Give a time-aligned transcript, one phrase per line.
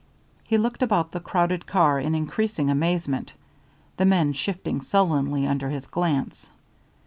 [0.43, 3.33] He looked about the crowded car in increasing amazement,
[3.97, 6.49] the men shifting sullenly under his glance.